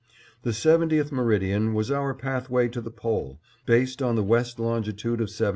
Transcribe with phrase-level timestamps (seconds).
[0.41, 5.27] The seventieth meridian was our pathway to the Pole, based on the west longitude of
[5.27, 5.49] 70°.